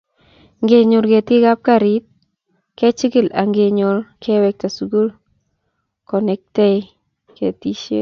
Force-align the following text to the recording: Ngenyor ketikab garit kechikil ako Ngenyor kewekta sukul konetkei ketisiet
Ngenyor 0.63 1.05
ketikab 1.11 1.59
garit 1.67 2.03
kechikil 2.77 3.27
ako 3.41 3.47
Ngenyor 3.49 3.95
kewekta 4.21 4.67
sukul 4.75 5.07
konetkei 6.09 6.77
ketisiet 7.35 7.99